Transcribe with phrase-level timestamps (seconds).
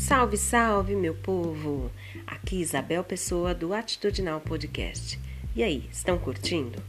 [0.00, 1.90] Salve, salve, meu povo!
[2.26, 5.20] Aqui Isabel Pessoa do Atitudinal Podcast.
[5.54, 6.82] E aí, estão curtindo?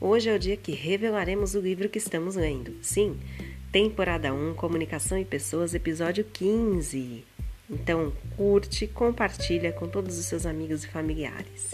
[0.00, 2.76] Hoje é o dia que revelaremos o livro que estamos lendo.
[2.80, 3.18] Sim,
[3.72, 7.24] temporada 1, Comunicação e Pessoas, episódio 15.
[7.68, 11.72] Então, curte, compartilha com todos os seus amigos e familiares.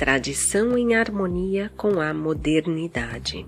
[0.00, 3.46] Tradição em harmonia com a modernidade.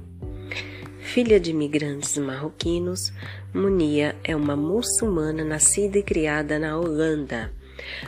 [1.00, 3.10] Filha de imigrantes marroquinos,
[3.54, 7.50] Munia é uma muçulmana nascida e criada na Holanda.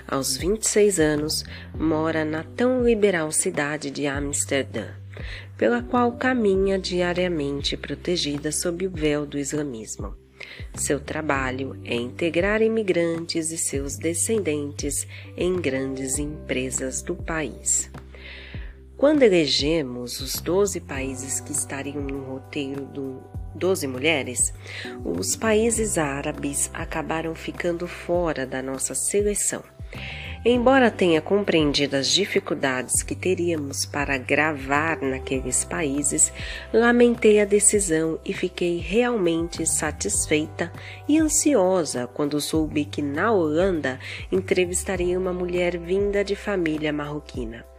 [0.06, 1.42] Aos 26 anos,
[1.74, 4.88] mora na tão liberal cidade de Amsterdã,
[5.56, 10.14] pela qual caminha diariamente protegida sob o véu do islamismo.
[10.74, 17.90] Seu trabalho é integrar imigrantes e seus descendentes em grandes empresas do país.
[18.96, 24.54] Quando elegemos os 12 países que estariam no roteiro do 12 mulheres,
[25.04, 29.62] os países árabes acabaram ficando fora da nossa seleção.
[30.44, 36.32] Embora tenha compreendido as dificuldades que teríamos para gravar naqueles países,
[36.72, 40.70] lamentei a decisão e fiquei realmente satisfeita
[41.08, 43.98] e ansiosa quando soube que na Holanda
[44.30, 47.73] entrevistaria uma mulher vinda de família marroquina.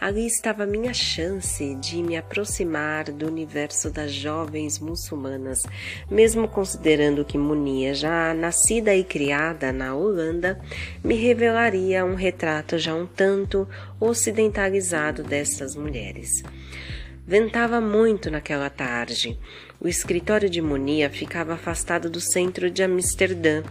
[0.00, 5.64] Ali estava minha chance de me aproximar do universo das jovens muçulmanas,
[6.10, 10.60] mesmo considerando que Munia, já nascida e criada na Holanda,
[11.02, 16.42] me revelaria um retrato já um tanto ocidentalizado dessas mulheres.
[17.26, 19.38] Ventava muito naquela tarde.
[19.80, 23.62] O escritório de Monia ficava afastado do centro de Amsterdã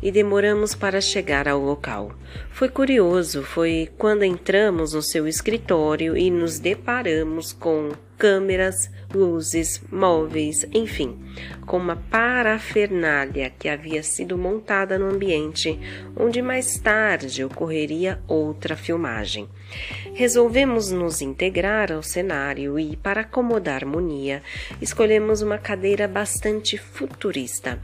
[0.00, 2.12] e demoramos para chegar ao local.
[2.50, 10.64] Foi curioso, foi quando entramos no seu escritório e nos deparamos com câmeras, luzes, móveis,
[10.72, 11.18] enfim,
[11.70, 15.78] com uma parafernália que havia sido montada no ambiente,
[16.16, 19.48] onde mais tarde ocorreria outra filmagem.
[20.12, 24.42] Resolvemos nos integrar ao cenário e, para acomodar Monia,
[24.82, 27.80] escolhemos uma cadeira bastante futurista.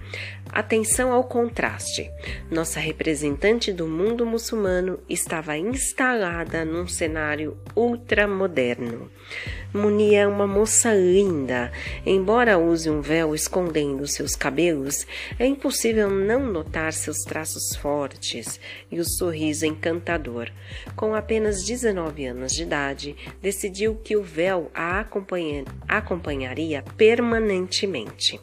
[0.51, 2.11] Atenção ao contraste.
[2.51, 9.11] Nossa representante do mundo muçulmano estava instalada num cenário ultramoderno.
[9.75, 11.71] Munia é uma moça linda.
[12.05, 13.35] Embora use um véu
[13.77, 15.07] escondendo seus cabelos,
[15.39, 18.59] é impossível não notar seus traços fortes
[18.91, 20.51] e o sorriso encantador.
[20.95, 25.05] Com apenas 19 anos de idade, decidiu que o véu a
[25.89, 28.41] acompanharia permanentemente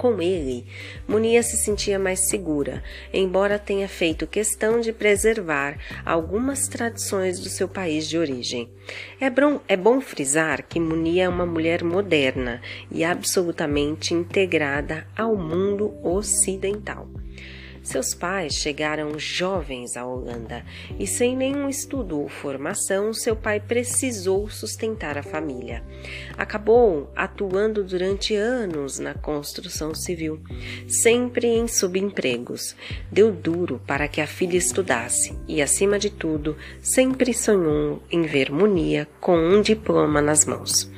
[0.00, 0.64] com ele,
[1.06, 7.68] Munia se sentia mais segura, embora tenha feito questão de preservar algumas tradições do seu
[7.68, 8.70] país de origem.
[9.20, 15.36] É bom, é bom frisar que Munia é uma mulher moderna e absolutamente integrada ao
[15.36, 17.06] mundo ocidental.
[17.82, 20.64] Seus pais chegaram jovens à Holanda
[20.98, 25.82] e, sem nenhum estudo ou formação, seu pai precisou sustentar a família.
[26.36, 30.40] Acabou atuando durante anos na construção civil,
[30.86, 32.76] sempre em subempregos.
[33.10, 38.52] Deu duro para que a filha estudasse e, acima de tudo, sempre sonhou em ver
[38.52, 40.90] Munia com um diploma nas mãos.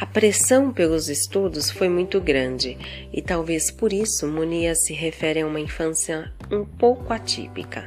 [0.00, 2.78] A pressão pelos estudos foi muito grande
[3.12, 7.86] e talvez por isso Munia se refere a uma infância um pouco atípica.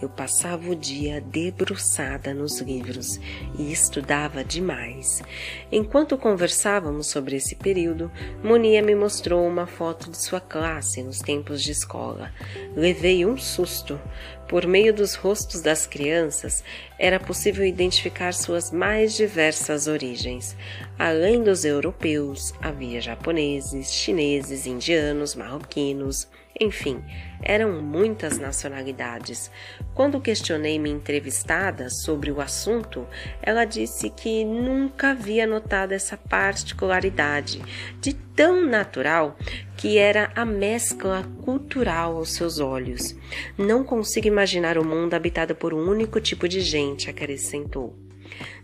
[0.00, 3.20] Eu passava o dia debruçada nos livros
[3.58, 5.22] e estudava demais.
[5.70, 8.10] Enquanto conversávamos sobre esse período,
[8.42, 12.32] Monia me mostrou uma foto de sua classe nos tempos de escola.
[12.74, 14.00] Levei um susto.
[14.48, 16.64] Por meio dos rostos das crianças,
[16.98, 20.56] era possível identificar suas mais diversas origens.
[20.98, 26.26] Além dos europeus, havia japoneses, chineses, indianos, marroquinos,
[26.60, 27.02] enfim,
[27.42, 29.50] eram muitas nacionalidades.
[29.94, 33.06] Quando questionei minha entrevistada sobre o assunto,
[33.40, 37.62] ela disse que nunca havia notado essa particularidade,
[37.98, 39.38] de tão natural
[39.74, 43.16] que era a mescla cultural aos seus olhos.
[43.56, 47.96] Não consigo imaginar o mundo habitado por um único tipo de gente, acrescentou.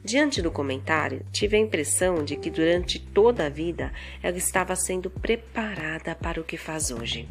[0.07, 3.93] Diante do comentário, tive a impressão de que durante toda a vida
[4.23, 7.29] ela estava sendo preparada para o que faz hoje.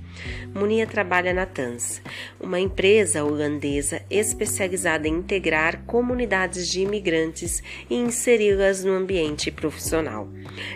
[0.54, 2.02] Munia trabalha na TANS,
[2.38, 10.28] uma empresa holandesa especializada em integrar comunidades de imigrantes e inseri-las no ambiente profissional.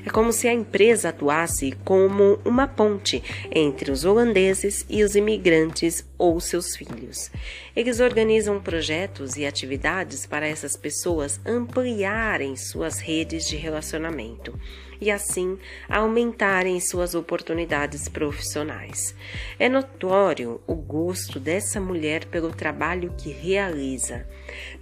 [0.05, 6.07] É como se a empresa atuasse como uma ponte entre os holandeses e os imigrantes
[6.17, 7.29] ou seus filhos.
[7.75, 14.57] Eles organizam projetos e atividades para essas pessoas ampliar ampliarem suas redes de relacionamento
[15.01, 15.57] e assim
[15.89, 19.15] aumentarem suas oportunidades profissionais.
[19.57, 24.27] É notório o gosto dessa mulher pelo trabalho que realiza.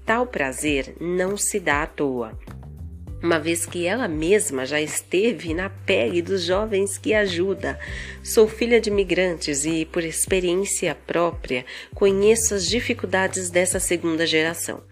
[0.05, 2.37] Tal prazer não se dá à toa
[3.21, 7.79] uma vez que ela mesma já esteve na pele dos jovens que ajuda.
[8.23, 11.65] Sou filha de migrantes e, por experiência própria,
[11.95, 14.83] conheço as dificuldades dessa segunda geração.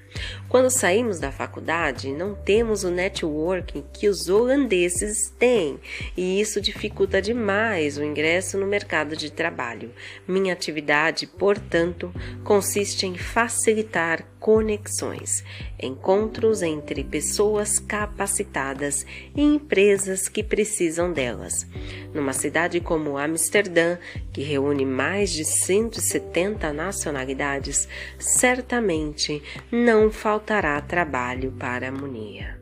[0.56, 5.78] Quando saímos da faculdade, não temos o networking que os holandeses têm,
[6.16, 9.92] e isso dificulta demais o ingresso no mercado de trabalho.
[10.26, 12.10] Minha atividade, portanto,
[12.46, 15.44] consiste em facilitar conexões,
[15.82, 19.04] encontros entre pessoas capacitadas
[19.36, 21.66] e empresas que precisam delas.
[22.14, 23.98] Numa cidade como Amsterdã,
[24.32, 29.42] que reúne mais de 170 nacionalidades, certamente
[29.72, 30.12] não
[30.46, 32.62] faltará trabalho para Munia.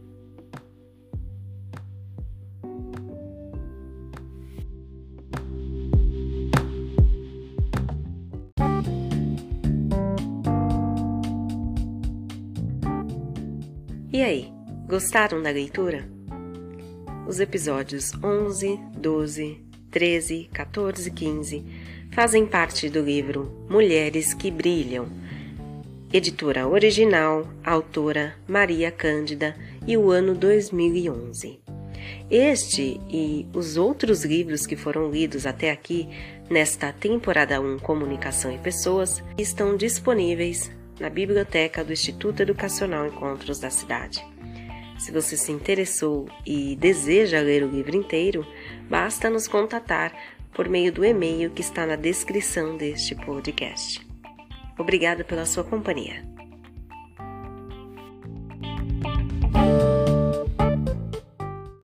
[14.13, 14.49] E aí,
[14.87, 16.07] gostaram da leitura?
[17.27, 21.65] Os episódios 11, 12, 13, 14 e 15
[22.13, 25.07] fazem parte do livro Mulheres que Brilham,
[26.13, 29.55] editora original, autora Maria Cândida
[29.87, 31.59] e o ano 2011.
[32.29, 36.07] Este e os outros livros que foram lidos até aqui
[36.51, 43.71] nesta temporada 1 Comunicação e Pessoas estão disponíveis na biblioteca do Instituto Educacional Encontros da
[43.71, 44.23] cidade.
[44.99, 48.45] Se você se interessou e deseja ler o livro inteiro,
[48.87, 50.13] basta nos contatar
[50.53, 54.12] por meio do e-mail que está na descrição deste podcast.
[54.77, 56.23] Obrigada pela sua companhia.